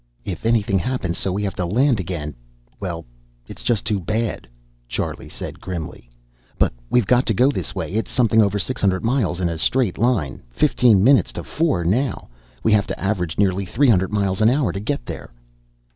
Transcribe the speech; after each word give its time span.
"If 0.25 0.47
anything 0.47 0.79
happens 0.79 1.15
so 1.19 1.31
we 1.31 1.43
have 1.43 1.53
to 1.57 1.63
land 1.63 1.99
again 1.99 2.33
well, 2.79 3.05
it's 3.47 3.61
just 3.61 3.85
too 3.85 3.99
bad," 3.99 4.47
Charlie 4.87 5.29
said 5.29 5.61
grimly. 5.61 6.09
"But 6.57 6.73
we've 6.89 7.05
got 7.05 7.27
to 7.27 7.35
go 7.35 7.51
this 7.51 7.75
way. 7.75 7.91
It's 7.93 8.09
something 8.09 8.41
over 8.41 8.57
six 8.57 8.81
hundred 8.81 9.03
miles 9.05 9.39
in 9.39 9.47
a 9.47 9.59
straight 9.59 9.99
line. 9.99 10.41
Fifteen 10.49 11.03
minutes 11.03 11.31
to 11.33 11.43
four, 11.43 11.85
now. 11.85 12.29
We 12.63 12.71
have 12.71 12.87
to 12.87 12.99
average 12.99 13.37
nearly 13.37 13.63
three 13.63 13.89
hundred 13.89 14.11
miles 14.11 14.41
an 14.41 14.49
hour 14.49 14.71
to 14.71 14.79
get 14.79 15.05
there." 15.05 15.31